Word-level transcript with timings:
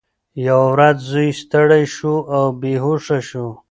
یوه 0.47 0.67
ورځ 0.73 0.97
زوی 1.11 1.29
ستړی 1.41 1.83
شو 1.95 2.15
او 2.35 2.45
بېهوښه 2.61 3.19
شو. 3.27 3.47